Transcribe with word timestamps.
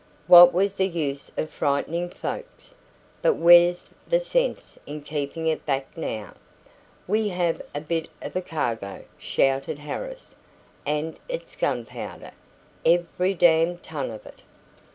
What 0.25 0.51
was 0.51 0.73
the 0.73 0.87
use 0.87 1.31
o' 1.37 1.45
frightenin' 1.45 2.09
folks? 2.09 2.73
But 3.21 3.35
where's 3.35 3.85
the 4.09 4.19
sense 4.19 4.79
in 4.87 5.03
keepin' 5.03 5.45
it 5.45 5.63
back 5.63 5.95
now? 5.95 6.33
We 7.07 7.29
have 7.29 7.61
a 7.75 7.81
bit 7.81 8.09
of 8.19 8.35
a 8.35 8.41
cargo," 8.41 9.03
shouted 9.19 9.77
Harris; 9.77 10.35
"and 10.87 11.19
it's 11.29 11.55
gunpowder 11.55 12.31
every 12.83 13.35
damned 13.35 13.83
ton 13.83 14.09
of 14.09 14.25
it!" 14.25 14.41